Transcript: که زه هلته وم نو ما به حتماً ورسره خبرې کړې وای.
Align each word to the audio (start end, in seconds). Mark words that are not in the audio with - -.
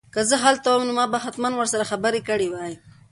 که 0.13 0.21
زه 0.29 0.35
هلته 0.43 0.67
وم 0.71 0.83
نو 0.87 0.93
ما 0.99 1.05
به 1.11 1.17
حتماً 1.25 1.49
ورسره 1.55 1.89
خبرې 1.91 2.21
کړې 2.27 2.47
وای. 2.49 2.73